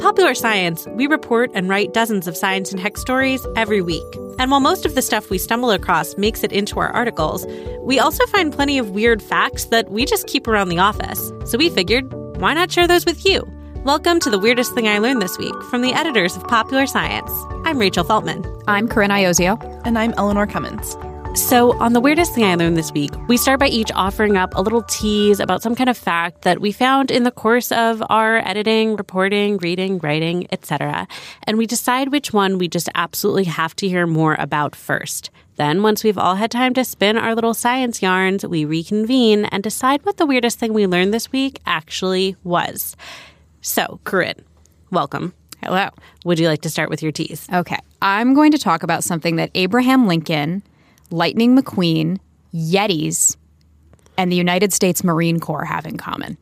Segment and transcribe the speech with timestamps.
[0.00, 4.02] At Popular Science, we report and write dozens of science and tech stories every week.
[4.38, 7.46] And while most of the stuff we stumble across makes it into our articles,
[7.82, 11.30] we also find plenty of weird facts that we just keep around the office.
[11.44, 13.46] So we figured, why not share those with you?
[13.84, 17.30] Welcome to the weirdest thing I learned this week from the editors of Popular Science.
[17.66, 18.42] I'm Rachel Feltman.
[18.66, 19.82] I'm Corinne Iozzio.
[19.84, 20.96] And I'm Eleanor Cummins.
[21.34, 24.52] So, on the weirdest thing I learned this week, we start by each offering up
[24.56, 28.02] a little tease about some kind of fact that we found in the course of
[28.10, 31.06] our editing, reporting, reading, writing, etc.
[31.44, 35.30] And we decide which one we just absolutely have to hear more about first.
[35.54, 39.62] Then, once we've all had time to spin our little science yarns, we reconvene and
[39.62, 42.96] decide what the weirdest thing we learned this week actually was.
[43.60, 44.44] So, Corinne,
[44.90, 45.32] welcome.
[45.62, 45.90] Hello.
[46.24, 47.46] Would you like to start with your tease?
[47.52, 47.78] Okay.
[48.02, 50.62] I'm going to talk about something that Abraham Lincoln,
[51.10, 52.18] Lightning McQueen,
[52.54, 53.36] Yetis,
[54.16, 56.36] and the United States Marine Corps have in common.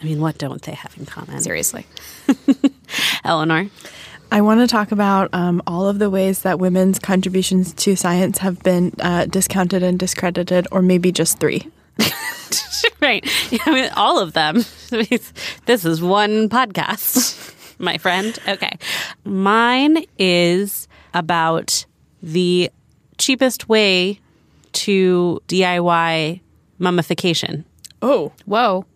[0.00, 1.40] I mean, what don't they have in common?
[1.40, 1.86] Seriously.
[3.24, 3.68] Eleanor?
[4.32, 8.38] I want to talk about um, all of the ways that women's contributions to science
[8.38, 11.68] have been uh, discounted and discredited, or maybe just three.
[13.00, 13.24] right.
[13.66, 14.64] I mean, all of them.
[15.66, 18.38] this is one podcast, my friend.
[18.46, 18.78] Okay.
[19.24, 21.84] Mine is about
[22.22, 22.70] the
[23.20, 24.18] cheapest way
[24.72, 26.40] to DIY
[26.78, 27.64] mummification.
[28.02, 28.86] Oh, Whoa.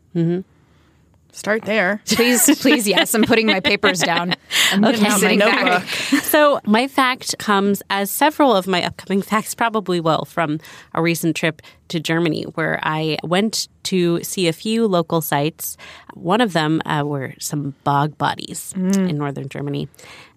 [1.33, 2.01] start there.
[2.07, 3.15] Please, please, yes.
[3.15, 4.35] I'm putting my papers down.
[4.73, 4.97] I'm Okay.
[4.97, 5.85] Out my sitting back.
[6.23, 10.59] So, my fact comes as several of my upcoming facts probably will from
[10.95, 15.77] a recent trip to Germany where I went to see a few local sites.
[16.15, 19.89] One of them uh, were some bog bodies in northern Germany.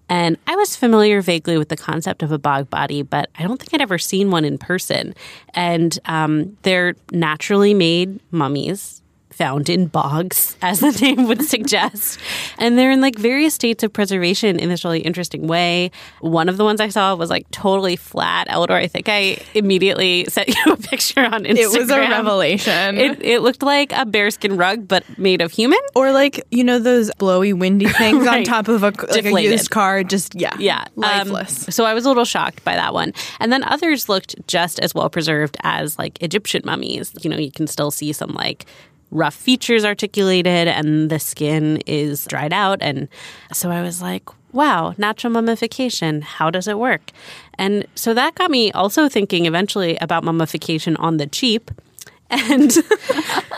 [0.10, 3.58] And I was familiar vaguely with the concept of a bog body, but I don't
[3.58, 5.14] think I'd ever seen one in person.
[5.54, 12.18] And um, they're naturally made mummies found in bogs, as the name would suggest.
[12.58, 15.92] And they're in like various states of preservation in this really interesting way.
[16.22, 18.48] One of the ones I saw was like totally flat.
[18.50, 21.58] Eleanor, I think I immediately sent you a picture on Instagram.
[21.58, 22.98] It was a revelation.
[22.98, 25.80] It, it looked like a bearskin rug, but made of human.
[25.94, 29.70] or like you know those blowy, windy things on top of a like a used
[29.70, 30.04] car.
[30.04, 30.82] Just yeah, Yeah.
[30.82, 31.68] um, lifeless.
[31.76, 33.14] so I was a little shocked by that one.
[33.40, 37.14] And then others looked just as well preserved as like Egyptian mummies.
[37.22, 38.66] You know, you can still see some like
[39.12, 42.82] rough features articulated and the skin is dried out.
[42.82, 43.08] And
[43.54, 47.12] so I was like, wow, natural mummification, how does it work?
[47.58, 51.72] And so that got me also thinking eventually about mummification on the cheap.
[52.30, 52.74] And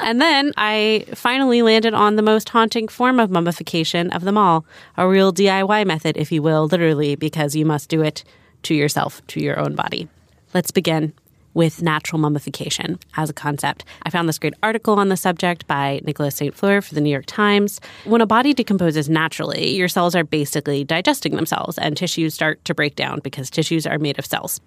[0.04, 4.64] and then I finally landed on the most haunting form of mummification of them all,
[4.96, 8.24] a real DIY method, if you will, literally, because you must do it
[8.64, 10.08] to yourself, to your own body.
[10.54, 11.14] Let's begin
[11.60, 13.84] with natural mummification as a concept.
[14.04, 16.56] I found this great article on the subject by Nicholas St.
[16.56, 17.82] Fleur for the New York Times.
[18.06, 22.74] When a body decomposes naturally, your cells are basically digesting themselves and tissues start to
[22.74, 24.62] break down because tissues are made of cells.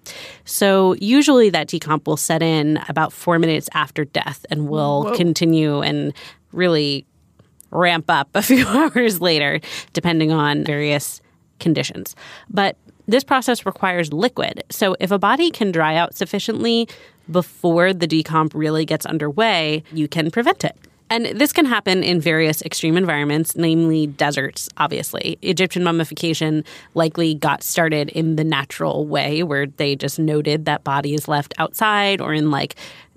[0.45, 5.15] So usually that decomp will set in about four minutes after death and will Whoa.
[5.15, 6.13] continue and
[6.51, 7.07] really
[7.71, 9.61] ramp up a few hours later,
[9.93, 11.21] depending on various
[11.59, 12.15] conditions.
[12.51, 14.63] But this process requires liquid.
[14.69, 16.87] So if a body can dry out sufficiently
[17.31, 20.77] before the decomp really gets underway, you can prevent it.
[21.09, 25.37] And this can happen in various extreme environments, namely deserts, obviously.
[25.41, 26.63] Egyptian mummification
[26.95, 32.19] likely got started in the natural way, where they just noted that bodies left outside
[32.19, 32.75] or in like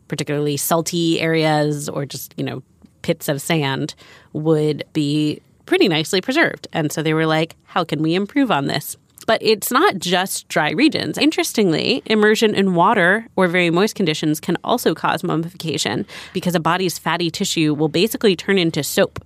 [0.09, 2.63] particularly salty areas or just, you know,
[3.03, 3.95] pits of sand
[4.33, 6.69] would be pretty nicely preserved.
[6.73, 8.97] And so they were like, how can we improve on this?
[9.27, 11.19] But it's not just dry regions.
[11.19, 16.99] Interestingly, immersion in water or very moist conditions can also cause mummification because a body's
[16.99, 19.19] fatty tissue will basically turn into soap.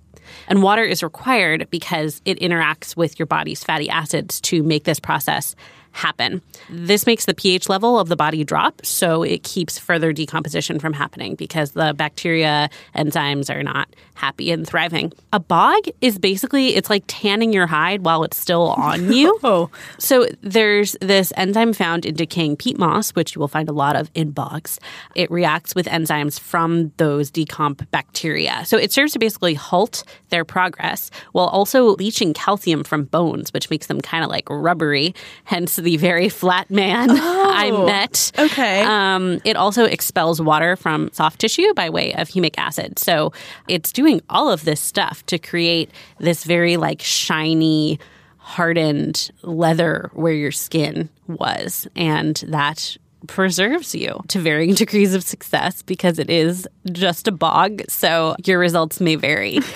[0.47, 4.99] And water is required because it interacts with your body's fatty acids to make this
[4.99, 5.55] process
[5.91, 6.41] happen.
[6.69, 10.93] This makes the pH level of the body drop, so it keeps further decomposition from
[10.93, 15.11] happening because the bacteria enzymes are not happy and thriving.
[15.33, 19.37] A bog is basically it's like tanning your hide while it's still on you.
[19.43, 19.69] oh.
[19.97, 23.95] So there's this enzyme found in decaying peat moss, which you will find a lot
[23.95, 24.79] of in bogs.
[25.15, 28.63] It reacts with enzymes from those decomp bacteria.
[28.65, 33.69] So it serves to basically halt their progress while also leaching calcium from bones, which
[33.69, 35.15] makes them kind of like rubbery,
[35.45, 38.31] hence the very flat man oh, I met.
[38.37, 38.81] Okay.
[38.81, 42.99] Um, it also expels water from soft tissue by way of humic acid.
[42.99, 43.33] So
[43.67, 47.99] it's doing all of this stuff to create this very like shiny,
[48.37, 51.87] hardened leather where your skin was.
[51.95, 52.97] And that
[53.27, 57.81] preserves you to varying degrees of success because it is just a bog.
[57.89, 59.59] So your results may vary.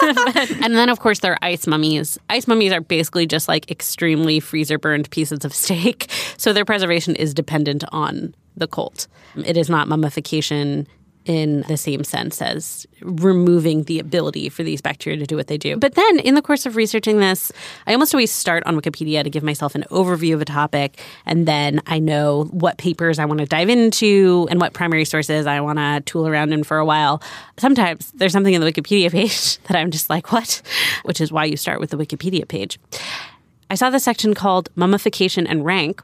[0.02, 2.18] and then, of course, there are ice mummies.
[2.28, 6.10] Ice mummies are basically just like extremely freezer burned pieces of steak.
[6.36, 9.06] So their preservation is dependent on the cold.
[9.36, 10.86] It is not mummification
[11.26, 15.58] in the same sense as removing the ability for these bacteria to do what they
[15.58, 15.76] do.
[15.76, 17.52] But then, in the course of researching this,
[17.86, 21.46] I almost always start on Wikipedia to give myself an overview of a topic, and
[21.46, 25.60] then I know what papers I want to dive into and what primary sources I
[25.60, 27.22] want to tool around in for a while.
[27.58, 30.62] Sometimes there's something in the Wikipedia page that I'm just like, what?
[31.04, 32.78] Which is why you start with the Wikipedia page.
[33.68, 36.02] I saw this section called Mummification and Rank,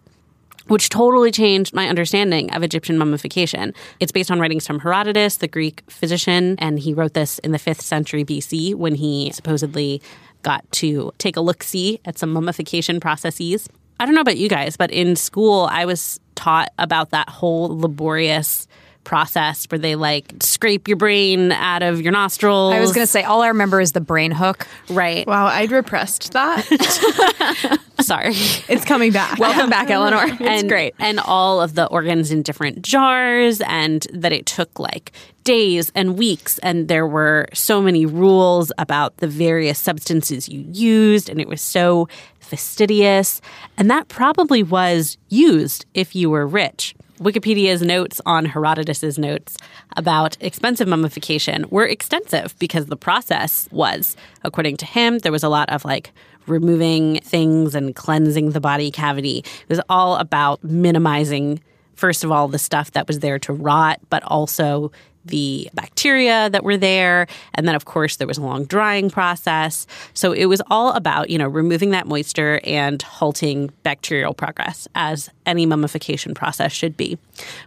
[0.69, 3.75] which totally changed my understanding of Egyptian mummification.
[4.01, 7.59] It's based on writings from Herodotus, the Greek physician, and he wrote this in the
[7.59, 10.03] 5th century BC when he supposedly
[10.43, 13.69] got to take a look see at some mummification processes.
[13.99, 17.79] I don't know about you guys, but in school, I was taught about that whole
[17.79, 18.69] laborious
[19.07, 22.75] process where they like scrape your brain out of your nostrils.
[22.75, 24.67] I was going to say, all I remember is the brain hook.
[24.91, 25.25] Right.
[25.27, 27.79] Wow, I'd repressed that.
[28.01, 28.33] Sorry.
[28.69, 29.39] It's coming back.
[29.39, 30.27] Welcome back, Eleanor.
[30.37, 30.95] It's and, great.
[30.99, 35.13] And all of the organs in different jars, and that it took like
[35.45, 41.29] days and weeks, and there were so many rules about the various substances you used,
[41.29, 42.09] and it was so
[42.41, 43.41] fastidious.
[43.79, 46.96] And that probably was used if you were rich.
[47.19, 49.57] Wikipedia's notes on Herodotus's notes
[49.97, 55.49] about expensive mummification were extensive because the process was, according to him, there was a
[55.49, 56.13] lot of like
[56.47, 59.39] removing things and cleansing the body cavity.
[59.39, 61.61] It was all about minimizing,
[61.95, 64.93] first of all, the stuff that was there to rot, but also
[65.27, 67.27] the bacteria that were there.
[67.55, 69.87] And then, of course, there was a long drying process.
[70.15, 75.31] So it was all about, you know, removing that moisture and halting bacterial progress, as
[75.45, 77.19] any mummification process should be.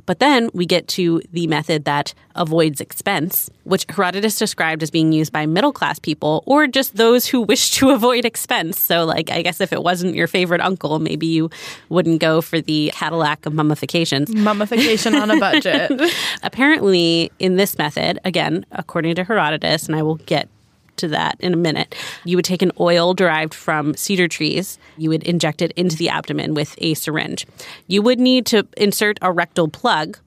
[0.06, 5.12] But then we get to the method that avoids expense, which Herodotus described as being
[5.12, 8.80] used by middle class people or just those who wish to avoid expense.
[8.80, 11.50] So, like, I guess if it wasn't your favorite uncle, maybe you
[11.90, 14.34] wouldn't go for the Cadillac of mummifications.
[14.34, 15.92] Mummification on a budget.
[16.44, 20.50] Apparently, in this method, again, according to Herodotus, and I will get
[20.98, 21.96] to that in a minute.
[22.26, 24.78] You would take an oil derived from cedar trees.
[24.98, 27.48] You would inject it into the abdomen with a syringe.
[27.88, 30.20] You would need to insert a rectal plug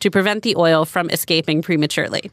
[0.00, 2.30] to prevent the oil from escaping prematurely.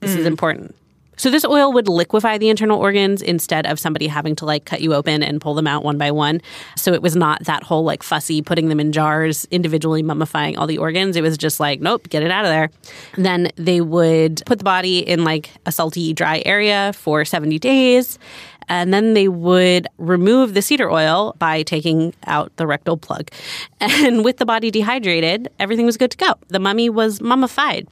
[0.00, 0.18] This mm.
[0.18, 0.74] is important.
[1.22, 4.80] So this oil would liquefy the internal organs instead of somebody having to like cut
[4.80, 6.40] you open and pull them out one by one.
[6.76, 10.66] So it was not that whole like fussy putting them in jars, individually mummifying all
[10.66, 11.14] the organs.
[11.14, 12.70] It was just like, nope, get it out of there.
[13.14, 17.56] And Then they would put the body in like a salty, dry area for 70
[17.60, 18.18] days.
[18.66, 23.30] And then they would remove the cedar oil by taking out the rectal plug.
[23.80, 26.34] And with the body dehydrated, everything was good to go.
[26.48, 27.86] The mummy was mummified.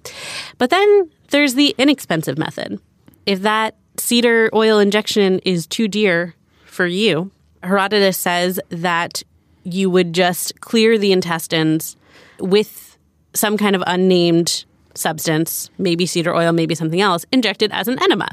[0.59, 2.81] But then there's the inexpensive method.
[3.27, 6.35] If that cedar oil injection is too dear
[6.65, 7.31] for you,
[7.63, 9.23] Herodotus says that
[9.65, 11.97] you would just clear the intestines
[12.39, 12.97] with
[13.35, 18.29] some kind of unnamed substance, maybe cedar oil, maybe something else, injected as an enema.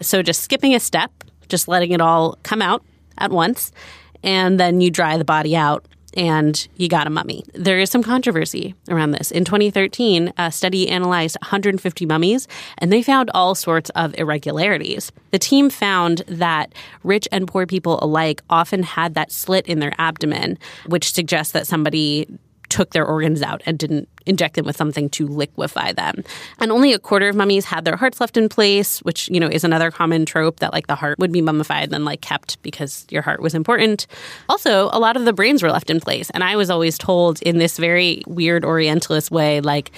[0.00, 1.10] So just skipping a step,
[1.48, 2.84] just letting it all come out
[3.18, 3.72] at once,
[4.22, 7.44] and then you dry the body out and you got a mummy.
[7.54, 9.30] There is some controversy around this.
[9.30, 15.12] In 2013, a study analyzed 150 mummies and they found all sorts of irregularities.
[15.30, 19.92] The team found that rich and poor people alike often had that slit in their
[19.98, 22.26] abdomen, which suggests that somebody
[22.68, 26.24] took their organs out and didn't inject them with something to liquefy them.
[26.58, 29.46] And only a quarter of mummies had their hearts left in place, which, you know,
[29.46, 32.60] is another common trope that like the heart would be mummified and then like kept
[32.62, 34.06] because your heart was important.
[34.48, 36.30] Also, a lot of the brains were left in place.
[36.30, 39.92] And I was always told in this very weird Orientalist way, like,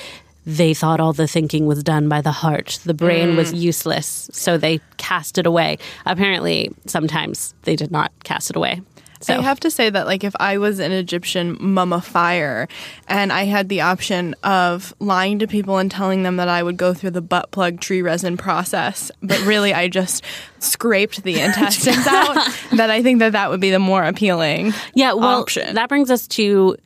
[0.47, 2.79] they thought all the thinking was done by the heart.
[2.85, 3.37] The brain mm.
[3.37, 5.77] was useless, so they cast it away.
[6.07, 8.81] Apparently, sometimes they did not cast it away.
[9.21, 9.35] So.
[9.35, 12.69] I have to say that, like, if I was an Egyptian mummifier
[13.09, 16.77] and I had the option of lying to people and telling them that I would
[16.77, 20.25] go through the butt plug tree resin process, but really I just
[20.61, 22.35] scraped the intestines out,
[22.73, 24.73] that I think that that would be the more appealing.
[24.95, 25.75] Yeah, well, option.
[25.75, 26.77] that brings us to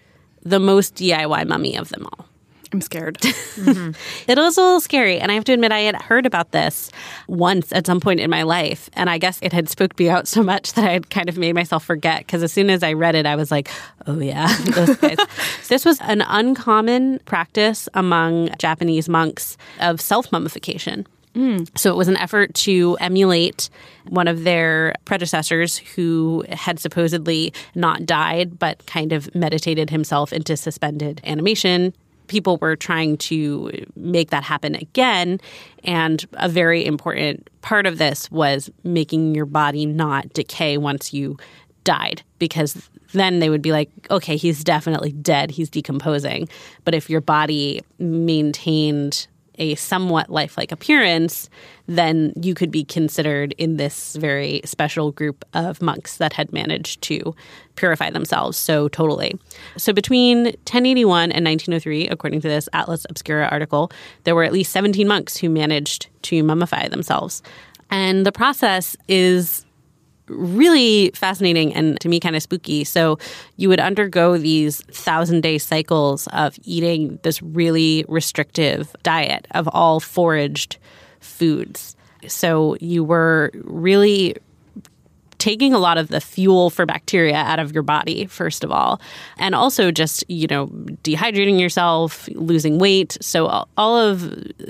[0.42, 2.21] the most DIY mummy of them all.
[2.72, 3.18] I'm scared.
[3.18, 3.90] mm-hmm.
[4.28, 5.18] It was a little scary.
[5.18, 6.90] And I have to admit, I had heard about this
[7.28, 8.88] once at some point in my life.
[8.94, 11.36] And I guess it had spooked me out so much that I had kind of
[11.36, 12.20] made myself forget.
[12.20, 13.70] Because as soon as I read it, I was like,
[14.06, 15.18] oh, yeah, those guys.
[15.68, 21.06] this was an uncommon practice among Japanese monks of self mummification.
[21.34, 21.66] Mm.
[21.78, 23.70] So it was an effort to emulate
[24.08, 30.56] one of their predecessors who had supposedly not died, but kind of meditated himself into
[30.56, 31.94] suspended animation
[32.32, 35.38] people were trying to make that happen again.
[35.84, 41.36] And a very important part of this was making your body not decay once you
[41.84, 46.48] died, because then they would be like, okay, he's definitely dead, he's decomposing.
[46.86, 49.26] But if your body maintained
[49.58, 51.48] a somewhat lifelike appearance,
[51.86, 57.02] then you could be considered in this very special group of monks that had managed
[57.02, 57.34] to
[57.74, 59.38] purify themselves so totally.
[59.76, 63.90] So between 1081 and 1903, according to this Atlas Obscura article,
[64.24, 67.42] there were at least 17 monks who managed to mummify themselves.
[67.90, 69.66] And the process is
[70.28, 72.84] really fascinating and to me kind of spooky.
[72.84, 73.18] So
[73.56, 80.00] you would undergo these thousand day cycles of eating this really restrictive diet of all
[80.00, 80.78] foraged
[81.20, 81.96] foods.
[82.28, 84.36] So you were really
[85.42, 89.00] taking a lot of the fuel for bacteria out of your body, first of all,
[89.38, 90.68] and also just, you know,
[91.02, 93.18] dehydrating yourself, losing weight.
[93.20, 94.20] So, all of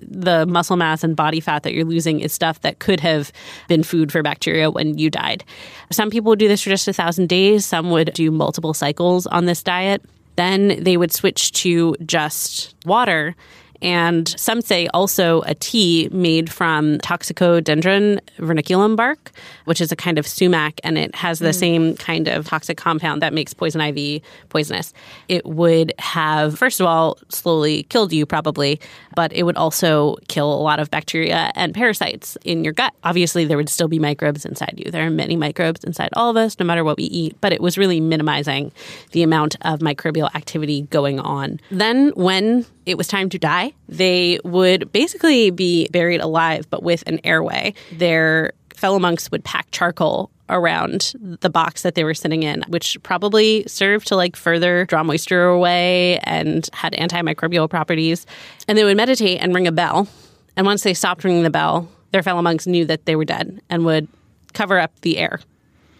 [0.00, 3.30] the muscle mass and body fat that you're losing is stuff that could have
[3.68, 5.44] been food for bacteria when you died.
[5.90, 9.26] Some people would do this for just a thousand days, some would do multiple cycles
[9.26, 10.02] on this diet.
[10.36, 13.36] Then they would switch to just water
[13.82, 19.32] and some say also a tea made from Toxicodendron vernicifluum bark,
[19.64, 21.54] which is a kind of sumac, and it has the mm.
[21.54, 24.92] same kind of toxic compound that makes poison ivy poisonous.
[25.28, 28.80] It would have, first of all, slowly killed you probably,
[29.16, 32.94] but it would also kill a lot of bacteria and parasites in your gut.
[33.04, 34.90] Obviously, there would still be microbes inside you.
[34.90, 37.60] There are many microbes inside all of us, no matter what we eat, but it
[37.60, 38.70] was really minimizing
[39.10, 41.58] the amount of microbial activity going on.
[41.70, 47.02] Then, when it was time to die, they would basically be buried alive, but with
[47.06, 47.74] an airway.
[47.92, 52.98] Their fellow monks would pack charcoal around the box that they were sitting in, which
[53.02, 58.26] probably served to like further draw moisture away and had antimicrobial properties.
[58.68, 60.08] And they would meditate and ring a bell.
[60.56, 63.60] And once they stopped ringing the bell, their fellow monks knew that they were dead
[63.70, 64.08] and would
[64.52, 65.40] cover up the air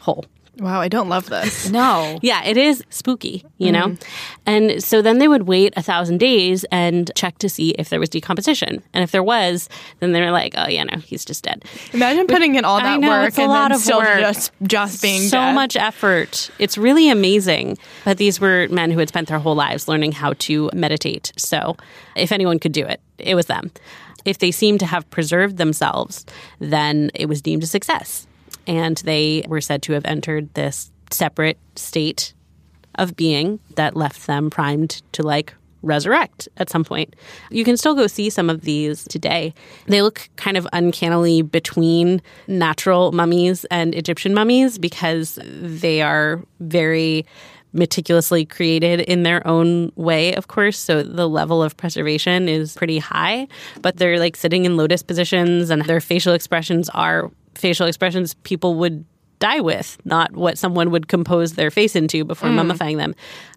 [0.01, 0.27] hole.
[0.59, 1.71] Wow, I don't love this.
[1.71, 2.19] no.
[2.23, 3.89] Yeah, it is spooky, you know?
[3.89, 4.03] Mm.
[4.45, 7.99] And so then they would wait a thousand days and check to see if there
[7.99, 8.83] was decomposition.
[8.93, 9.69] And if there was,
[10.01, 11.65] then they were like, oh, yeah, no, he's just dead.
[11.95, 14.21] Imagine putting in all that know, work it's a lot of still work.
[14.21, 15.55] just, just being So dead.
[15.55, 16.51] much effort.
[16.59, 17.79] It's really amazing.
[18.05, 21.33] But these were men who had spent their whole lives learning how to meditate.
[21.39, 21.77] So
[22.15, 23.71] if anyone could do it, it was them.
[24.27, 26.27] If they seemed to have preserved themselves,
[26.59, 28.27] then it was deemed a success.
[28.67, 32.35] And they were said to have entered this separate state
[32.97, 37.15] of being that left them primed to like resurrect at some point.
[37.51, 39.53] You can still go see some of these today.
[39.87, 47.27] They look kind of uncannily between natural mummies and Egyptian mummies because they are very
[47.73, 50.79] meticulously created in their own way, of course.
[50.79, 53.49] So the level of preservation is pretty high,
[53.81, 58.75] but they're like sitting in lotus positions and their facial expressions are facial expressions people
[58.77, 59.05] would
[59.43, 62.61] die with, not what someone would compose their face into before mm.
[62.61, 63.13] mummifying them.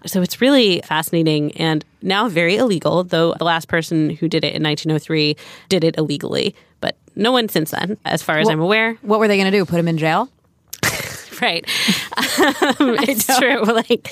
[0.08, 4.56] So it's really fascinating and now very illegal, though the last person who did it
[4.56, 5.38] in 1903
[5.70, 6.56] did it illegally.
[6.82, 8.96] But no one since then, as far as well, I'm aware.
[9.04, 9.64] What were they going to do?
[9.64, 10.28] Put him in jail?
[11.42, 11.66] right.
[12.38, 13.62] Um, it's true.
[13.64, 14.12] Like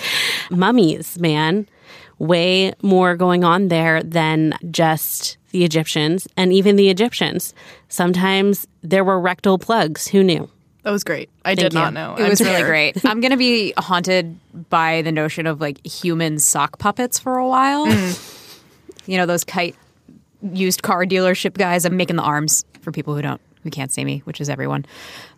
[0.51, 1.67] mummies, man.
[2.19, 7.53] Way more going on there than just the Egyptians and even the Egyptians.
[7.89, 10.07] Sometimes there were rectal plugs.
[10.07, 10.49] Who knew?
[10.83, 11.29] That was great.
[11.45, 11.79] I Thank did you.
[11.79, 12.15] not know.
[12.15, 12.55] It I'm was scared.
[12.55, 13.05] really great.
[13.05, 14.37] I'm going to be haunted
[14.69, 17.87] by the notion of like human sock puppets for a while.
[17.87, 18.39] Mm.
[19.07, 19.75] You know, those kite
[20.51, 21.85] used car dealership guys.
[21.85, 24.85] I'm making the arms for people who don't who can't see me, which is everyone.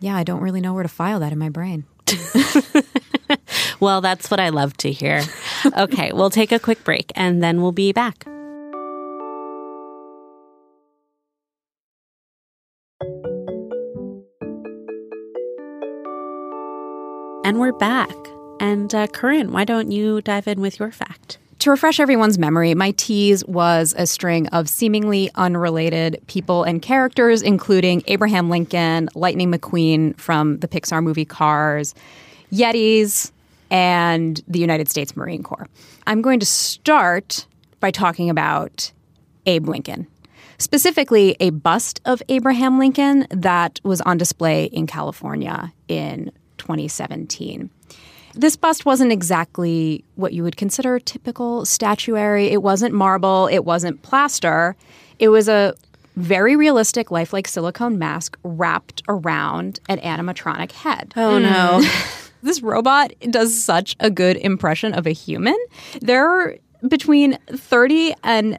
[0.00, 1.84] Yeah, I don't really know where to file that in my brain.
[3.80, 5.22] well, that's what I love to hear.
[5.76, 8.24] Okay, we'll take a quick break and then we'll be back.
[17.44, 18.14] And we're back.
[18.58, 21.38] And uh, Corinne, why don't you dive in with your fact?
[21.60, 27.42] To refresh everyone's memory, my tease was a string of seemingly unrelated people and characters,
[27.42, 31.94] including Abraham Lincoln, Lightning McQueen from the Pixar movie Cars,
[32.52, 33.32] Yetis,
[33.70, 35.68] and the United States Marine Corps.
[36.06, 37.46] I'm going to start
[37.80, 38.92] by talking about
[39.46, 40.06] Abe Lincoln,
[40.58, 47.70] specifically a bust of Abraham Lincoln that was on display in California in 2017.
[48.34, 52.48] This bust wasn't exactly what you would consider typical statuary.
[52.48, 54.76] It wasn't marble, it wasn't plaster.
[55.18, 55.74] It was a
[56.16, 61.12] very realistic, lifelike silicone mask wrapped around an animatronic head.
[61.16, 61.80] Oh no.
[61.82, 62.22] Mm.
[62.42, 65.56] this robot does such a good impression of a human.
[66.00, 66.56] There are
[66.88, 68.58] between 30 and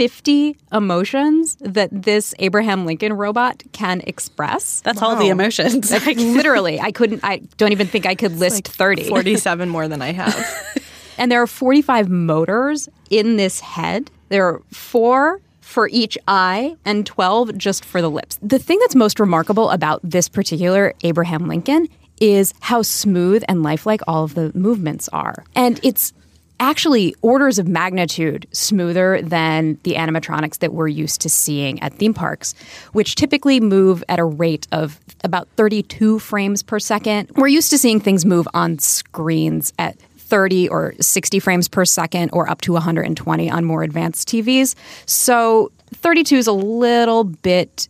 [0.00, 4.80] 50 emotions that this Abraham Lincoln robot can express.
[4.80, 5.08] That's wow.
[5.08, 5.90] all the emotions.
[6.06, 9.08] Like, literally, I couldn't, I don't even think I could list like 30.
[9.08, 10.78] 47 more than I have.
[11.18, 14.10] and there are 45 motors in this head.
[14.30, 18.38] There are four for each eye and 12 just for the lips.
[18.42, 21.88] The thing that's most remarkable about this particular Abraham Lincoln
[22.20, 25.44] is how smooth and lifelike all of the movements are.
[25.56, 26.12] And it's
[26.60, 32.12] actually orders of magnitude smoother than the animatronics that we're used to seeing at theme
[32.12, 32.54] parks,
[32.92, 37.30] which typically move at a rate of about 32 frames per second.
[37.34, 42.30] We're used to seeing things move on screens at 30 or 60 frames per second
[42.32, 44.74] or up to 120 on more advanced TVs.
[45.06, 47.88] So 32 is a little bit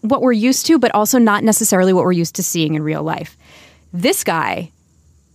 [0.00, 3.02] what we're used to, but also not necessarily what we're used to seeing in real
[3.02, 3.36] life.
[3.92, 4.72] This guy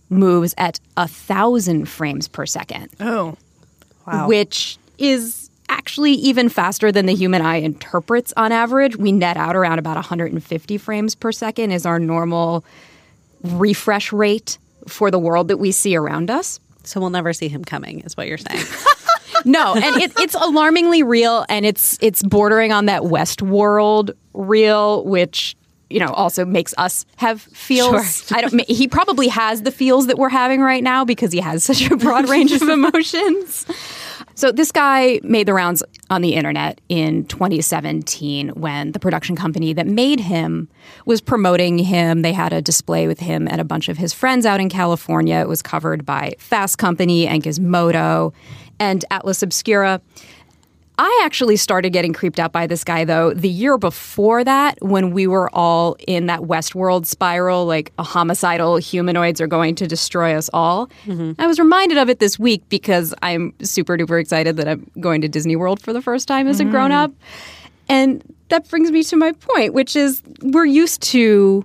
[0.08, 2.90] moves at a thousand frames per second.
[3.00, 3.36] Oh,
[4.06, 4.28] wow.
[4.28, 8.96] Which is actually even faster than the human eye interprets on average.
[8.96, 12.64] We net out around about 150 frames per second is our normal
[13.42, 16.60] refresh rate for the world that we see around us.
[16.84, 18.64] So we'll never see him coming, is what you're saying.
[19.44, 25.56] no, and it, it's alarmingly real, and it's it's bordering on that Westworld real, which
[25.92, 28.26] you know also makes us have feels.
[28.26, 28.38] Sure.
[28.38, 28.68] I don't.
[28.68, 31.96] He probably has the feels that we're having right now because he has such a
[31.96, 33.66] broad range of emotions.
[34.34, 39.72] So this guy made the rounds on the internet in 2017 when the production company
[39.74, 40.68] that made him
[41.04, 42.22] was promoting him.
[42.22, 45.36] They had a display with him and a bunch of his friends out in California.
[45.36, 48.32] It was covered by Fast Company and Gizmodo
[48.78, 50.00] and Atlas Obscura.
[50.98, 55.12] I actually started getting creeped out by this guy though the year before that when
[55.12, 60.34] we were all in that Westworld spiral, like a homicidal humanoids are going to destroy
[60.34, 60.88] us all.
[61.04, 61.40] Mm-hmm.
[61.40, 65.22] I was reminded of it this week because I'm super duper excited that I'm going
[65.22, 66.68] to Disney World for the first time as mm-hmm.
[66.68, 67.12] a grown up.
[67.88, 71.64] And that brings me to my point, which is we're used to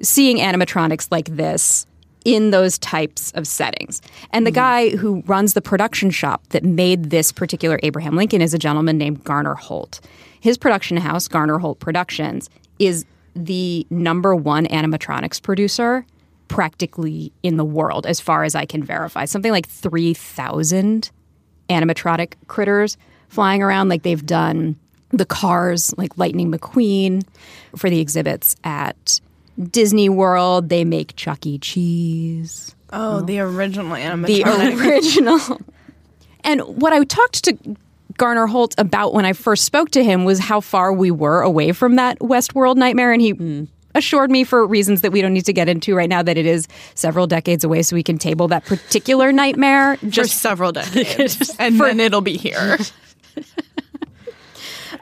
[0.00, 1.86] seeing animatronics like this
[2.28, 4.02] in those types of settings.
[4.32, 4.90] And the mm-hmm.
[4.90, 8.98] guy who runs the production shop that made this particular Abraham Lincoln is a gentleman
[8.98, 9.98] named Garner Holt.
[10.38, 16.04] His production house, Garner Holt Productions, is the number one animatronics producer
[16.48, 19.24] practically in the world, as far as I can verify.
[19.24, 21.10] Something like 3,000
[21.70, 22.98] animatronic critters
[23.30, 23.88] flying around.
[23.88, 24.76] Like they've done
[25.08, 27.22] the cars like Lightning McQueen
[27.74, 29.18] for the exhibits at
[29.70, 30.68] Disney World.
[30.68, 31.58] They make Chuck E.
[31.58, 32.74] Cheese.
[32.92, 34.22] Oh, the original anime.
[34.22, 35.60] The original.
[36.44, 37.76] And what I talked to
[38.16, 41.72] Garner Holt about when I first spoke to him was how far we were away
[41.72, 43.12] from that Westworld nightmare.
[43.12, 43.64] And he hmm.
[43.94, 46.46] assured me, for reasons that we don't need to get into right now, that it
[46.46, 49.96] is several decades away so we can table that particular nightmare.
[49.96, 52.78] for Just several decades, and then it'll be here.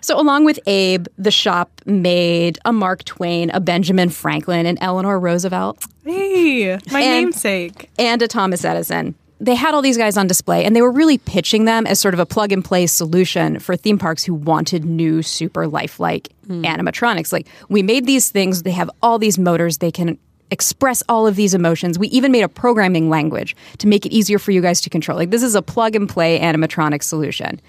[0.00, 5.18] So, along with Abe, the shop made a Mark Twain, a Benjamin Franklin, an Eleanor
[5.18, 7.90] Roosevelt, Hey, my And- namesake.
[7.98, 9.14] and a Thomas Edison.
[9.38, 12.14] They had all these guys on display, and they were really pitching them as sort
[12.14, 16.64] of a plug and play solution for theme parks who wanted new, super lifelike hmm.
[16.64, 17.32] animatronics.
[17.34, 20.16] Like, we made these things, they have all these motors, they can
[20.50, 21.98] express all of these emotions.
[21.98, 25.18] We even made a programming language to make it easier for you guys to control.
[25.18, 27.60] Like, this is a plug and play animatronic solution,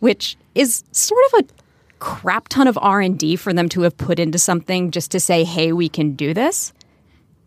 [0.00, 1.44] which is sort of a
[1.98, 5.72] crap ton of R&D for them to have put into something just to say, "Hey,
[5.72, 6.72] we can do this."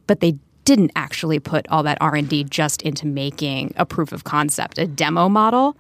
[0.09, 0.35] but they
[0.65, 5.29] didn't actually put all that r&d just into making a proof of concept a demo
[5.29, 5.77] model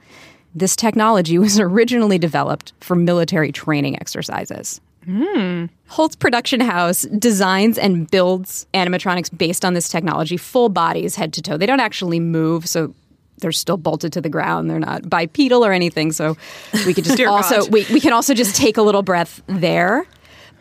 [0.55, 5.65] this technology was originally developed for military training exercises hmm.
[5.87, 11.41] Holt's production house designs and builds animatronics based on this technology, full bodies, head to
[11.41, 11.57] toe.
[11.57, 12.93] They don't actually move, so
[13.41, 14.69] they're still bolted to the ground.
[14.69, 16.11] They're not bipedal or anything.
[16.11, 16.37] So
[16.85, 17.73] we could just also God.
[17.73, 20.05] we, we can also just take a little breath there.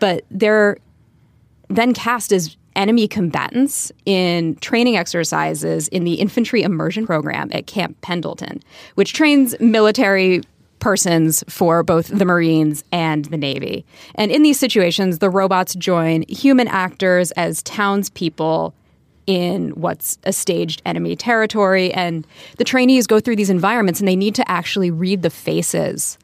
[0.01, 0.79] But they're
[1.69, 8.01] then cast as enemy combatants in training exercises in the infantry immersion program at Camp
[8.01, 8.63] Pendleton,
[8.95, 10.43] which trains military
[10.79, 13.85] persons for both the Marines and the Navy.
[14.15, 18.75] And in these situations, the robots join human actors as townspeople
[19.29, 21.93] in what's a staged enemy territory.
[21.93, 26.19] And the trainees go through these environments and they need to actually read the faces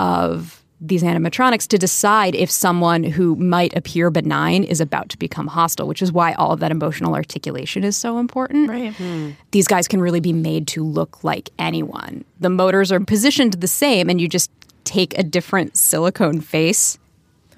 [0.00, 5.46] of these animatronics to decide if someone who might appear benign is about to become
[5.46, 8.68] hostile, which is why all of that emotional articulation is so important.
[8.68, 8.92] Right.
[8.92, 9.30] Hmm.
[9.52, 12.24] These guys can really be made to look like anyone.
[12.40, 14.50] The motors are positioned the same, and you just
[14.84, 16.98] take a different silicone face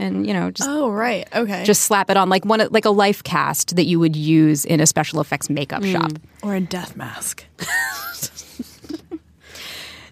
[0.01, 0.69] and, you know, just.
[0.69, 1.29] Oh, right.
[1.35, 1.65] Okay.
[1.65, 4.81] Just slap it on like one like a life cast that you would use in
[4.81, 5.93] a special effects makeup mm.
[5.93, 6.13] shop.
[6.43, 7.45] or a death mask.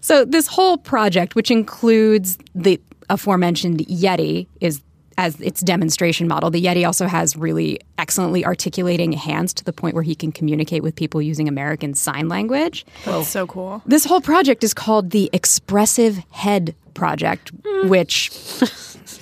[0.09, 4.81] So this whole project, which includes the aforementioned Yeti, is
[5.19, 6.51] as its demonstration model.
[6.51, 10.83] The Yeti also has really excellently articulating hands to the point where he can communicate
[10.83, 12.87] with people using American Sign Language.
[13.05, 13.83] That's so cool.
[13.85, 17.89] This whole project is called the Expressive Head Project, mm.
[17.89, 18.31] which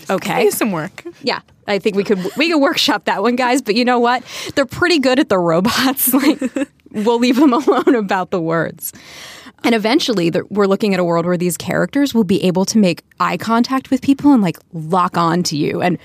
[0.11, 0.51] okay.
[0.51, 1.05] Some work.
[1.23, 3.63] Yeah, I think we could we could workshop that one, guys.
[3.63, 4.25] But you know what?
[4.55, 6.13] They're pretty good at the robots.
[6.17, 6.41] Like
[7.05, 8.93] we'll leave them alone about the words.
[9.65, 12.79] And eventually, the, we're looking at a world where these characters will be able to
[12.79, 15.99] make eye contact with people and like lock on to you and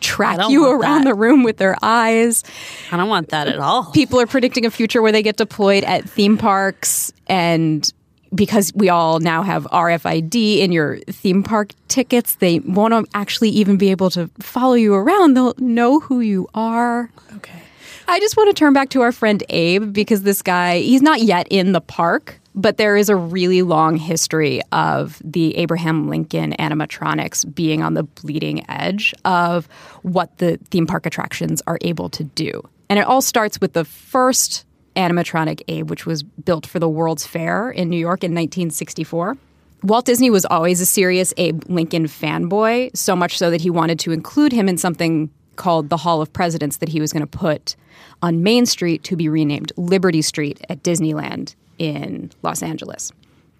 [0.00, 1.10] track you around that.
[1.10, 2.44] the room with their eyes.
[2.92, 3.90] I don't want that at all.
[3.92, 7.92] People are predicting a future where they get deployed at theme parks and
[8.34, 13.76] because we all now have RFID in your theme park tickets, they won't actually even
[13.76, 15.34] be able to follow you around.
[15.34, 17.10] They'll know who you are.
[17.36, 17.62] Okay.
[18.06, 21.20] I just want to turn back to our friend Abe because this guy, he's not
[21.20, 26.54] yet in the park, but there is a really long history of the Abraham Lincoln
[26.58, 29.66] animatronics being on the bleeding edge of
[30.02, 32.66] what the theme park attractions are able to do.
[32.88, 34.64] And it all starts with the first
[34.98, 39.38] animatronic Abe, which was built for the World's Fair in New York in 1964.
[39.84, 43.98] Walt Disney was always a serious Abe Lincoln fanboy, so much so that he wanted
[44.00, 47.38] to include him in something called the Hall of Presidents that he was going to
[47.38, 47.76] put
[48.20, 53.12] on Main Street to be renamed Liberty Street at Disneyland in Los Angeles.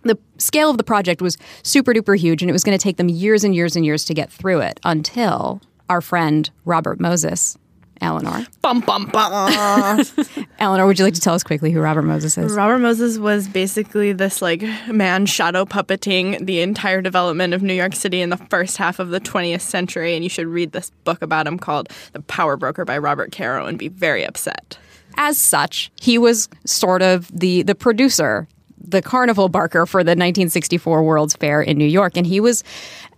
[0.03, 2.97] The scale of the project was super duper huge, and it was going to take
[2.97, 7.57] them years and years and years to get through it until our friend Robert Moses,
[8.01, 8.47] Eleanor.
[8.63, 9.53] Bum bum bum.
[10.59, 12.53] Eleanor, would you like to tell us quickly who Robert Moses is?
[12.53, 17.95] Robert Moses was basically this like man shadow puppeting the entire development of New York
[17.95, 21.23] City in the first half of the 20th century, and you should read this book
[21.23, 24.79] about him called The Power Broker by Robert Caro and be very upset.
[25.17, 28.47] as such, he was sort of the the producer,
[28.87, 32.65] the carnival barker for the 1964 World's Fair in New York, and he was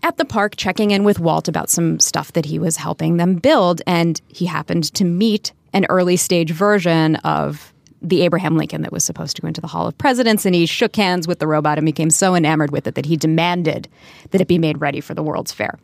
[0.02, 3.36] at the park checking in with Walt about some stuff that he was helping them
[3.36, 8.92] build, and he happened to meet an early stage version of the Abraham Lincoln that
[8.92, 11.46] was supposed to go into the Hall of Presidents, and he shook hands with the
[11.46, 13.88] robot and became so enamored with it that he demanded
[14.30, 15.78] that it be made ready for the World's Fair.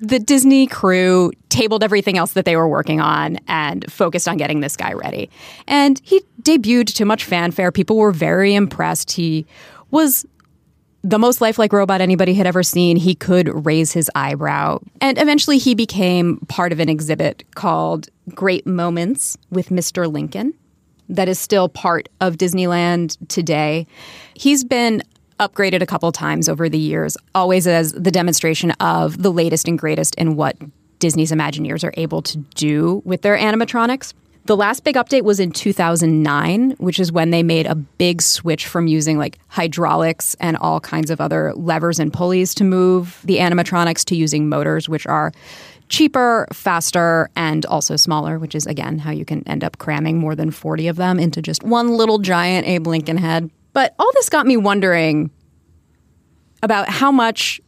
[0.00, 4.60] the Disney crew tabled everything else that they were working on and focused on getting
[4.60, 5.28] this guy ready.
[5.66, 7.72] And he debuted to much fanfare.
[7.72, 9.10] People were very impressed.
[9.10, 9.46] He
[9.90, 10.24] was
[11.02, 12.96] the most lifelike robot anybody had ever seen.
[12.96, 14.80] He could raise his eyebrow.
[15.00, 20.10] And eventually he became part of an exhibit called Great Moments with Mr.
[20.10, 20.54] Lincoln
[21.08, 23.86] that is still part of Disneyland today.
[24.34, 25.02] He's been
[25.38, 29.78] upgraded a couple times over the years, always as the demonstration of the latest and
[29.78, 30.56] greatest in what
[30.98, 34.14] Disney's Imagineers are able to do with their animatronics.
[34.46, 38.66] The last big update was in 2009, which is when they made a big switch
[38.66, 43.36] from using like hydraulics and all kinds of other levers and pulleys to move the
[43.36, 45.32] animatronics to using motors, which are
[45.90, 50.34] cheaper, faster, and also smaller, which is again how you can end up cramming more
[50.34, 53.50] than 40 of them into just one little giant Abe Lincoln head.
[53.78, 55.30] But all this got me wondering
[56.64, 57.60] about how much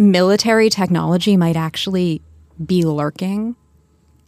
[0.00, 2.20] military technology might actually
[2.66, 3.54] be lurking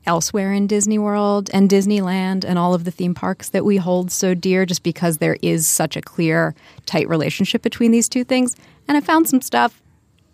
[0.06, 4.12] elsewhere in Disney World and Disneyland and all of the theme parks that we hold
[4.12, 8.54] so dear just because there is such a clear, tight relationship between these two things.
[8.86, 9.82] And I found some stuff.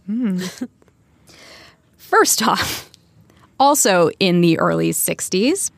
[0.06, 0.68] Mm.
[1.96, 2.90] First off,
[3.58, 5.70] also in the early 60s,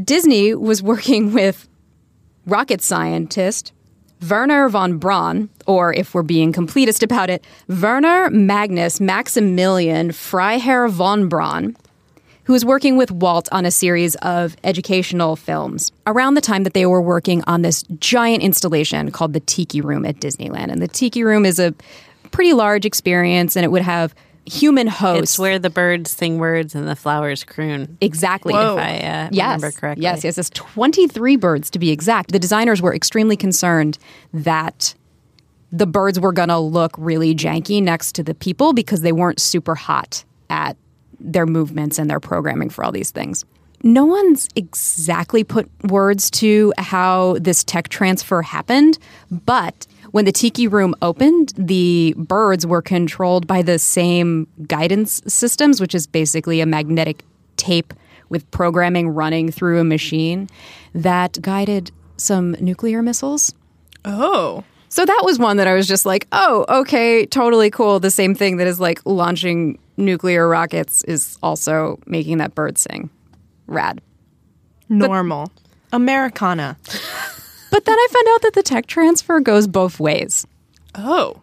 [0.00, 1.66] Disney was working with
[2.46, 3.72] rocket scientist
[4.22, 11.28] Wernher von Braun, or if we're being completist about it, Wernher Magnus Maximilian Freiherr von
[11.28, 11.76] Braun,
[12.44, 16.74] who was working with Walt on a series of educational films around the time that
[16.74, 20.70] they were working on this giant installation called the Tiki Room at Disneyland.
[20.70, 21.74] And the Tiki Room is a
[22.30, 24.14] pretty large experience, and it would have
[24.46, 25.22] human hosts.
[25.22, 27.96] It's where the birds sing words and the flowers croon.
[28.00, 28.52] Exactly.
[28.52, 28.76] Whoa.
[28.76, 29.56] If I uh, yes.
[29.56, 30.02] remember correctly.
[30.02, 30.38] Yes, yes.
[30.38, 32.32] It's 23 birds to be exact.
[32.32, 33.98] The designers were extremely concerned
[34.32, 34.94] that
[35.72, 39.40] the birds were going to look really janky next to the people because they weren't
[39.40, 40.76] super hot at
[41.18, 43.44] their movements and their programming for all these things.
[43.82, 48.98] No one's exactly put words to how this tech transfer happened,
[49.30, 55.80] but when the Tiki Room opened, the birds were controlled by the same guidance systems,
[55.80, 57.24] which is basically a magnetic
[57.56, 57.92] tape
[58.28, 60.48] with programming running through a machine
[60.94, 63.52] that guided some nuclear missiles.
[64.04, 64.62] Oh.
[64.88, 67.98] So that was one that I was just like, oh, okay, totally cool.
[67.98, 73.10] The same thing that is like launching nuclear rockets is also making that bird sing.
[73.66, 74.00] Rad.
[74.88, 75.50] Normal.
[75.90, 76.78] But, Americana.
[77.84, 80.46] But then I found out that the tech transfer goes both ways.
[80.94, 81.40] Oh.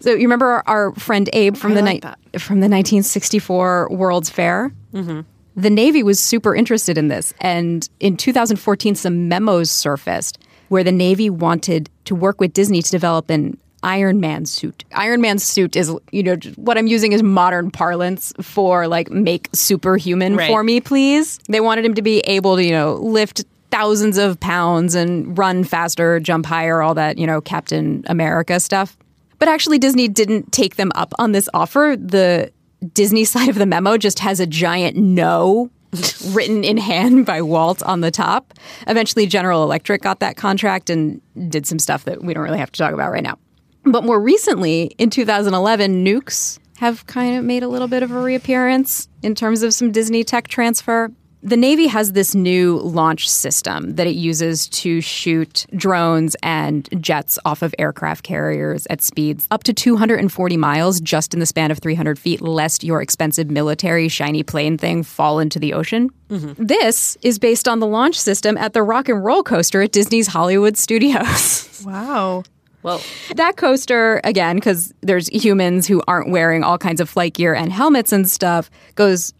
[0.00, 3.88] So you remember our, our friend Abe from I the like ni- from the 1964
[3.90, 4.72] World's Fair?
[4.94, 5.20] Mm-hmm.
[5.56, 10.92] The Navy was super interested in this, and in 2014, some memos surfaced where the
[10.92, 14.84] Navy wanted to work with Disney to develop an Iron Man suit.
[14.92, 19.48] Iron Man suit is, you know, what I'm using is modern parlance for like make
[19.52, 20.48] superhuman right.
[20.48, 21.38] for me, please.
[21.48, 25.64] They wanted him to be able to, you know, lift thousands of pounds and run
[25.64, 28.96] faster, jump higher, all that, you know, Captain America stuff.
[29.38, 31.96] But actually, Disney didn't take them up on this offer.
[31.98, 32.52] The
[32.92, 35.70] Disney side of the memo just has a giant no
[36.28, 38.54] written in hand by Walt on the top.
[38.86, 42.72] Eventually, General Electric got that contract and did some stuff that we don't really have
[42.72, 43.38] to talk about right now.
[43.84, 48.20] But more recently, in 2011, nukes have kind of made a little bit of a
[48.20, 51.10] reappearance in terms of some Disney tech transfer.
[51.42, 57.38] The Navy has this new launch system that it uses to shoot drones and jets
[57.44, 61.78] off of aircraft carriers at speeds up to 240 miles just in the span of
[61.78, 66.10] 300 feet, lest your expensive military shiny plane thing fall into the ocean.
[66.28, 66.64] Mm-hmm.
[66.64, 70.26] This is based on the launch system at the Rock and Roll Coaster at Disney's
[70.26, 71.66] Hollywood Studios.
[71.86, 72.42] Wow.
[72.82, 73.00] Well,
[73.34, 77.72] that coaster, again, because there's humans who aren't wearing all kinds of flight gear and
[77.72, 79.32] helmets and stuff, goes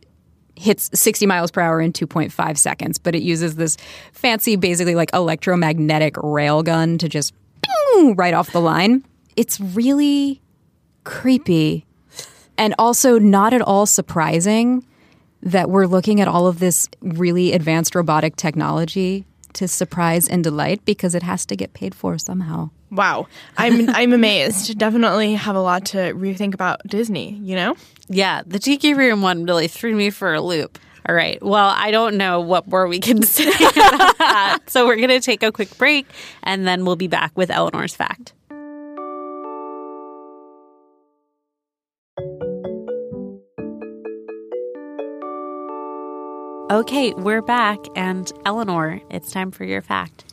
[0.58, 3.76] hits 60 miles per hour in 2.5 seconds, but it uses this
[4.12, 9.04] fancy, basically like electromagnetic rail gun to just boom, right off the line.
[9.36, 10.42] It's really
[11.04, 11.86] creepy
[12.56, 14.84] and also not at all surprising
[15.42, 20.84] that we're looking at all of this really advanced robotic technology to surprise and delight
[20.84, 22.70] because it has to get paid for somehow.
[22.90, 23.26] Wow.
[23.56, 24.78] I'm I'm amazed.
[24.78, 27.76] Definitely have a lot to rethink about Disney, you know?
[28.08, 30.78] Yeah, the Tiki Room one really threw me for a loop.
[31.08, 31.42] All right.
[31.42, 34.58] Well, I don't know what more we can say about that.
[34.66, 36.06] So we're going to take a quick break
[36.42, 38.34] and then we'll be back with Eleanor's fact.
[46.70, 47.78] Okay, we're back.
[47.96, 50.24] And Eleanor, it's time for your fact.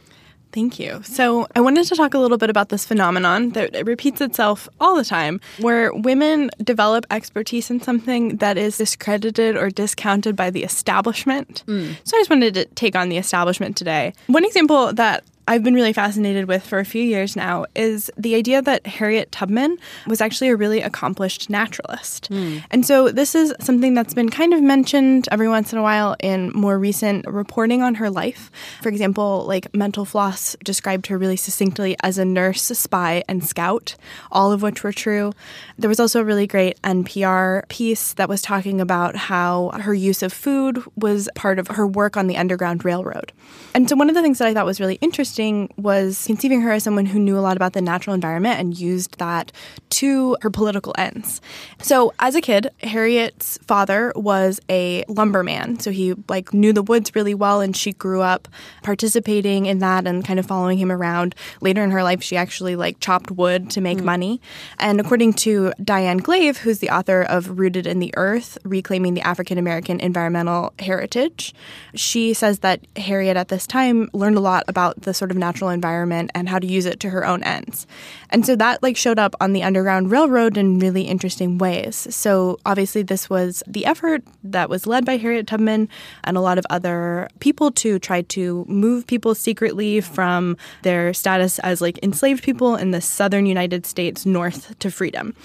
[0.51, 1.01] Thank you.
[1.03, 4.67] So, I wanted to talk a little bit about this phenomenon that it repeats itself
[4.79, 10.49] all the time, where women develop expertise in something that is discredited or discounted by
[10.49, 11.63] the establishment.
[11.67, 11.95] Mm.
[12.03, 14.13] So, I just wanted to take on the establishment today.
[14.27, 18.33] One example that I've been really fascinated with for a few years now is the
[18.33, 19.77] idea that Harriet Tubman
[20.07, 22.31] was actually a really accomplished naturalist.
[22.31, 22.63] Mm.
[22.71, 26.15] And so this is something that's been kind of mentioned every once in a while
[26.19, 28.49] in more recent reporting on her life.
[28.81, 33.95] For example, like Mental Floss described her really succinctly as a nurse, spy, and scout,
[34.31, 35.31] all of which were true.
[35.77, 40.23] There was also a really great NPR piece that was talking about how her use
[40.23, 43.31] of food was part of her work on the Underground Railroad.
[43.75, 45.34] And so one of the things that I thought was really interesting
[45.77, 49.17] was conceiving her as someone who knew a lot about the natural environment and used
[49.19, 49.51] that
[49.89, 51.41] to her political ends.
[51.81, 55.79] So as a kid, Harriet's father was a lumberman.
[55.79, 58.47] So he like knew the woods really well and she grew up
[58.83, 61.35] participating in that and kind of following him around.
[61.61, 64.03] Later in her life, she actually like chopped wood to make mm.
[64.03, 64.41] money.
[64.79, 69.21] And according to Diane Glave, who's the author of Rooted in the Earth, Reclaiming the
[69.21, 71.53] African American Environmental Heritage,
[71.93, 75.69] she says that Harriet at this time learned a lot about the sort of natural
[75.69, 77.87] environment and how to use it to her own ends.
[78.29, 82.07] And so that like showed up on the Underground Railroad in really interesting ways.
[82.09, 85.89] So obviously this was the effort that was led by Harriet Tubman
[86.23, 91.59] and a lot of other people to try to move people secretly from their status
[91.59, 95.35] as like enslaved people in the southern United States north to freedom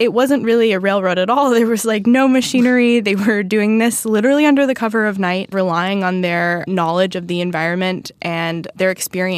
[0.00, 1.50] it wasn't really a railroad at all.
[1.60, 3.00] There was like no machinery.
[3.00, 7.26] They were doing this literally under the cover of night, relying on their knowledge of
[7.26, 9.29] the environment and their experience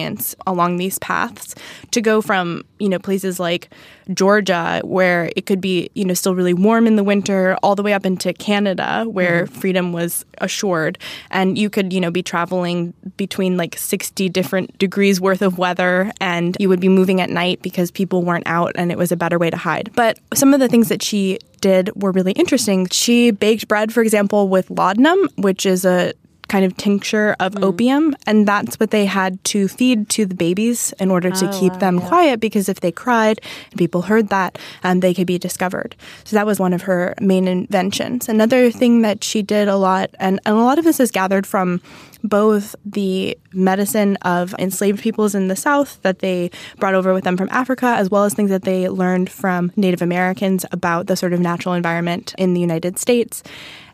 [0.46, 1.54] along these paths
[1.90, 3.68] to go from, you know, places like
[4.12, 7.82] Georgia, where it could be, you know, still really warm in the winter, all the
[7.82, 9.54] way up into Canada, where mm-hmm.
[9.60, 10.98] freedom was assured.
[11.30, 16.12] And you could, you know, be traveling between like 60 different degrees worth of weather,
[16.20, 19.16] and you would be moving at night because people weren't out and it was a
[19.16, 19.90] better way to hide.
[19.94, 22.88] But some of the things that she did were really interesting.
[22.88, 26.12] She baked bread, for example, with laudanum, which is a
[26.52, 27.64] kind of tincture of mm.
[27.64, 31.58] opium, and that's what they had to feed to the babies in order to oh,
[31.58, 32.08] keep wow, them yeah.
[32.08, 32.40] quiet.
[32.40, 35.96] Because if they cried and people heard that, um, they could be discovered.
[36.24, 38.28] So that was one of her main inventions.
[38.28, 41.46] Another thing that she did a lot, and, and a lot of this is gathered
[41.46, 41.80] from
[42.22, 47.38] both the medicine of enslaved peoples in the South that they brought over with them
[47.38, 51.32] from Africa, as well as things that they learned from Native Americans about the sort
[51.32, 53.42] of natural environment in the United States.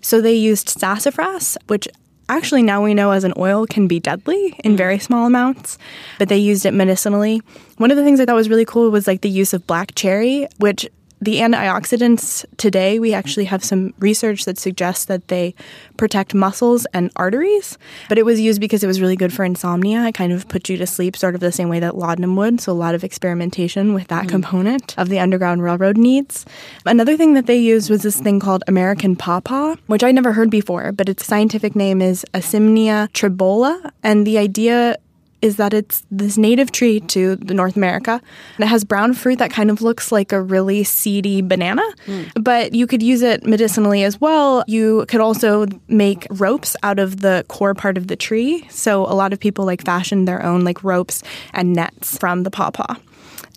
[0.00, 1.88] So they used sassafras, which
[2.28, 4.76] actually now we know as an oil can be deadly in mm.
[4.76, 5.78] very small amounts,
[6.18, 7.42] but they used it medicinally.
[7.78, 9.94] One of the things I thought was really cool was like the use of black
[9.94, 10.88] cherry, which
[11.20, 15.54] the antioxidants today, we actually have some research that suggests that they
[15.96, 17.76] protect muscles and arteries,
[18.08, 20.04] but it was used because it was really good for insomnia.
[20.06, 22.60] It kind of put you to sleep, sort of the same way that laudanum would.
[22.60, 24.28] So, a lot of experimentation with that mm.
[24.28, 26.46] component of the Underground Railroad needs.
[26.86, 30.50] Another thing that they used was this thing called American pawpaw, which I'd never heard
[30.50, 33.90] before, but its scientific name is Asimina triloba.
[34.02, 34.96] And the idea
[35.42, 38.20] is that it's this native tree to the North America.
[38.56, 42.30] And it has brown fruit that kind of looks like a really seedy banana, mm.
[42.42, 44.64] but you could use it medicinally as well.
[44.66, 48.66] You could also make ropes out of the core part of the tree.
[48.70, 51.22] So a lot of people like fashion their own like ropes
[51.52, 52.96] and nets from the pawpaw.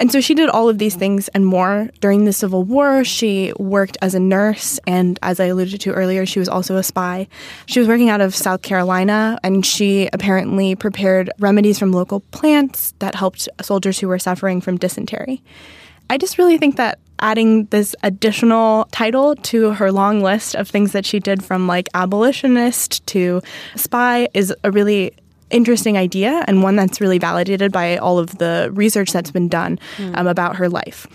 [0.02, 3.04] And so she did all of these things and more during the Civil War.
[3.04, 6.82] She worked as a nurse, and as I alluded to earlier, she was also a
[6.82, 7.28] spy.
[7.68, 12.96] She was working out of South Carolina, and she apparently prepared remedies from local plants
[12.98, 15.44] that helped soldiers who were suffering from dysentery.
[16.10, 20.94] I just really think that adding this additional title to her long list of things
[20.94, 23.44] that she did from like abolitionist to
[23.76, 25.14] spy is a really
[25.52, 29.80] interesting idea and one that's really validated by all of the research that's been done
[29.98, 30.18] mm.
[30.18, 31.08] um, about her life.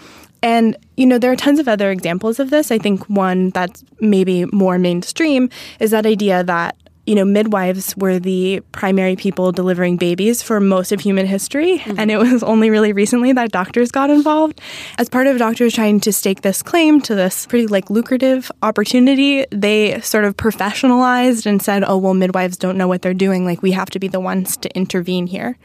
[0.42, 2.70] And, you know, there are tons of other examples of this.
[2.70, 8.18] I think one that's maybe more mainstream is that idea that you know, midwives were
[8.18, 11.78] the primary people delivering babies for most of human history.
[11.78, 11.98] Mm-hmm.
[11.98, 14.60] And it was only really recently that doctors got involved.
[14.98, 19.46] As part of doctors trying to stake this claim to this pretty like lucrative opportunity,
[19.50, 23.44] they sort of professionalized and said, oh, well, midwives don't know what they're doing.
[23.44, 25.56] Like, we have to be the ones to intervene here.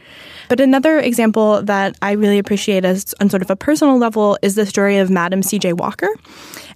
[0.48, 4.56] But another example that I really appreciate as on sort of a personal level is
[4.56, 5.74] the story of Madam C.J.
[5.74, 6.10] Walker.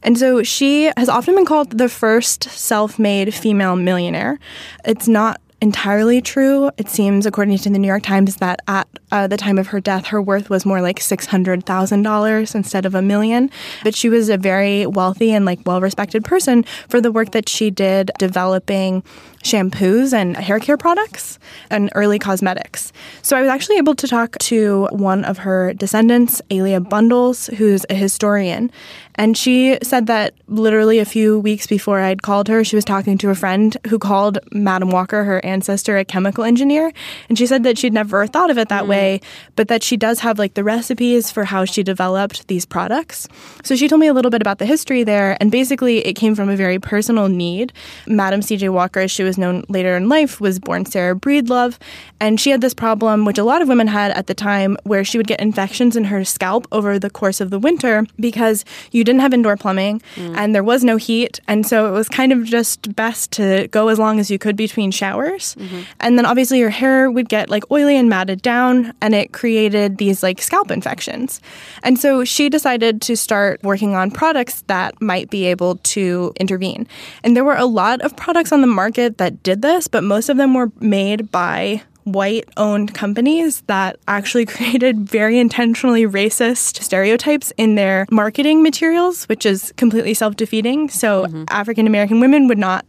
[0.04, 4.40] And so she has often been called the first self made female millionaire.
[4.86, 6.70] It's not entirely true.
[6.78, 9.80] It seems, according to the New York Times, that at uh, the time of her
[9.80, 13.50] death, her worth was more like $600,000 instead of a million.
[13.84, 17.50] But she was a very wealthy and like well respected person for the work that
[17.50, 19.04] she did developing
[19.44, 22.92] shampoos and hair care products and early cosmetics.
[23.22, 27.86] So I was actually able to talk to one of her descendants, A'Lelia Bundles, who's
[27.90, 28.72] a historian.
[29.16, 33.18] And she said that literally a few weeks before I'd called her, she was talking
[33.20, 36.92] to a friend who called Madam Walker, her ancestor, a chemical engineer.
[37.30, 38.88] And she said that she'd never thought of it that mm.
[38.88, 39.22] way
[39.56, 43.28] but that she does have like the recipes for how she developed these products.
[43.64, 46.36] So she told me a little bit about the history there, and basically it came
[46.36, 47.74] from a very personal need.
[48.08, 48.70] Madam C.J.
[48.70, 51.78] Walker, as she was known later in life, was born Sarah Breedlove,
[52.20, 55.04] and she had this problem, which a lot of women had at the time, where
[55.04, 59.04] she would get infections in her scalp over the course of the winter because you
[59.06, 60.36] didn't have indoor plumbing mm.
[60.36, 63.88] and there was no heat, and so it was kind of just best to go
[63.88, 65.56] as long as you could between showers.
[65.56, 65.82] Mm-hmm.
[66.00, 69.98] And then obviously your hair would get like oily and matted down, and it created
[69.98, 71.40] these like scalp infections.
[71.84, 76.88] And so she decided to start working on products that might be able to intervene.
[77.24, 80.30] And there were a lot of products on the market that did this, but most
[80.30, 87.52] of them were made by white owned companies that actually created very intentionally racist stereotypes
[87.58, 90.90] in their marketing materials, which is completely self defeating.
[90.90, 91.44] So mm-hmm.
[91.50, 92.86] African American women would not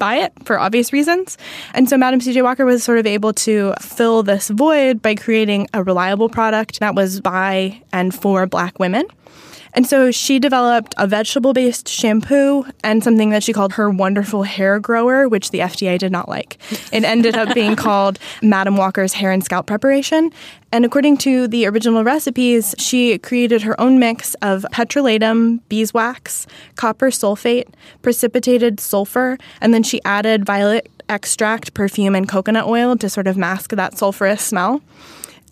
[0.00, 1.36] buy it for obvious reasons.
[1.74, 5.68] And so Madam CJ Walker was sort of able to fill this void by creating
[5.74, 9.04] a reliable product that was by and for black women.
[9.74, 14.42] And so she developed a vegetable based shampoo and something that she called her wonderful
[14.42, 16.58] hair grower, which the FDA did not like.
[16.92, 20.32] It ended up being called Madam Walker's hair and scalp preparation.
[20.72, 26.46] And according to the original recipes, she created her own mix of petrolatum, beeswax,
[26.76, 27.68] copper sulfate,
[28.02, 33.36] precipitated sulfur, and then she added violet extract, perfume, and coconut oil to sort of
[33.36, 34.80] mask that sulfurous smell.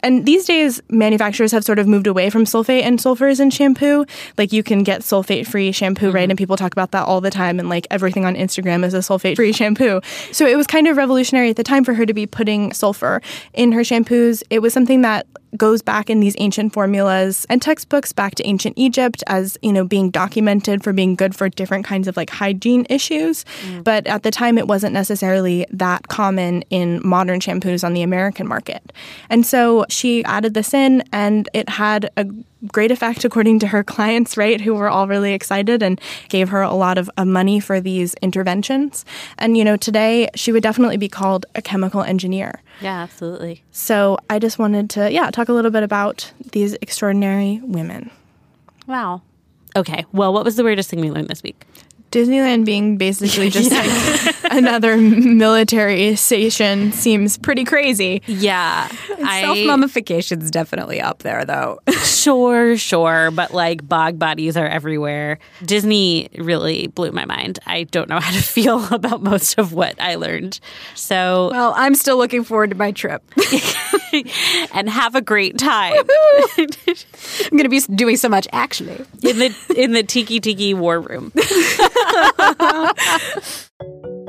[0.02, 4.04] And these days, manufacturers have sort of moved away from sulfate and sulfurs in shampoo.
[4.36, 6.14] Like you can get sulfate free shampoo, mm-hmm.
[6.14, 6.28] right?
[6.28, 7.58] And people talk about that all the time.
[7.58, 10.00] And like everything on Instagram is a sulfate free shampoo.
[10.32, 13.20] So it was kind of revolutionary at the time for her to be putting sulfur
[13.52, 14.42] in her shampoos.
[14.50, 15.26] It was something that
[15.56, 19.84] goes back in these ancient formulas and textbooks back to ancient Egypt as, you know,
[19.84, 23.44] being documented for being good for different kinds of like hygiene issues.
[23.62, 23.84] Mm.
[23.84, 28.46] But at the time, it wasn't necessarily that common in modern shampoos on the American
[28.46, 28.92] market.
[29.30, 32.26] And so she added this in, and it had a
[32.66, 36.62] great effect according to her clients, right, who were all really excited and gave her
[36.62, 39.04] a lot of, of money for these interventions.
[39.38, 42.62] And, you know, today she would definitely be called a chemical engineer.
[42.80, 43.62] Yeah, absolutely.
[43.72, 48.10] So I just wanted to, yeah, talk a little bit about these extraordinary women.
[48.86, 49.22] Wow.
[49.76, 50.04] Okay.
[50.12, 51.64] Well, what was the weirdest thing we learned this week?
[52.10, 53.70] Disneyland being basically just
[54.24, 58.22] like another military station seems pretty crazy.
[58.26, 58.88] Yeah.
[58.88, 61.80] Self mummification is definitely up there, though.
[62.02, 63.30] sure, sure.
[63.30, 65.38] But like bog bodies are everywhere.
[65.64, 67.58] Disney really blew my mind.
[67.66, 70.60] I don't know how to feel about most of what I learned.
[70.94, 71.50] So.
[71.52, 73.22] Well, I'm still looking forward to my trip.
[74.74, 75.94] and have a great time.
[75.96, 76.66] I'm
[77.50, 81.32] going to be doing so much actually in the in the Tiki Tiki War Room.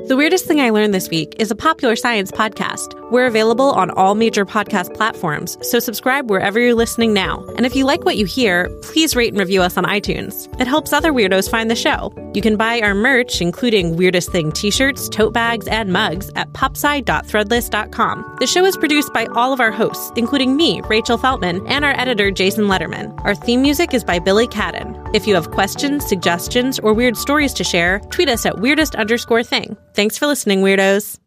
[0.10, 2.95] The weirdest thing I learned this week is a popular science podcast.
[3.12, 7.45] We're available on all major podcast platforms, so subscribe wherever you're listening now.
[7.57, 10.47] And if you like what you hear, please rate and review us on iTunes.
[10.60, 12.12] It helps other weirdos find the show.
[12.34, 16.51] You can buy our merch, including Weirdest Thing t shirts, tote bags, and mugs, at
[16.53, 18.38] popsci.threadless.com.
[18.39, 21.93] The show is produced by all of our hosts, including me, Rachel Feltman, and our
[21.99, 23.16] editor, Jason Lederman.
[23.26, 25.09] Our theme music is by Billy Cadden.
[25.12, 29.43] If you have questions, suggestions, or weird stories to share, tweet us at weirdest underscore
[29.43, 29.76] thing.
[29.95, 31.18] Thanks for listening, weirdos.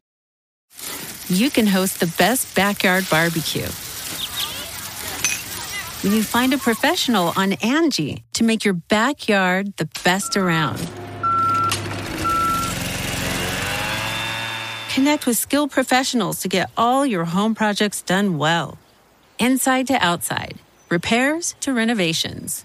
[1.28, 3.66] You can host the best backyard barbecue
[6.02, 10.78] when you find a professional on Angi to make your backyard the best around.
[14.94, 18.78] Connect with skilled professionals to get all your home projects done well.
[19.38, 20.58] Inside to outside,
[20.88, 22.64] repairs to renovations.